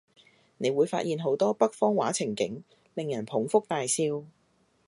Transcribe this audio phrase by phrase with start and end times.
[0.57, 2.63] 你會發現好多北方話情景，
[2.95, 4.23] 令人捧腹大笑